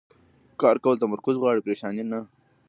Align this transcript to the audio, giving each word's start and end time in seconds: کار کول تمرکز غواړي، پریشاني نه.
کار 0.61 0.75
کول 0.83 0.95
تمرکز 1.03 1.35
غواړي، 1.41 1.63
پریشاني 1.65 2.03
نه. 2.11 2.19